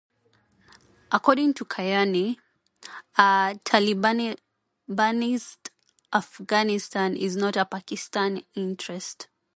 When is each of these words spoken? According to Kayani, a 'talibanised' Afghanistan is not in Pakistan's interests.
According 1.11 1.53
to 1.53 1.63
Kayani, 1.65 2.35
a 3.19 3.55
'talibanised' 3.63 4.39
Afghanistan 6.11 7.15
is 7.15 7.35
not 7.35 7.55
in 7.55 7.65
Pakistan's 7.69 8.41
interests. 8.55 9.27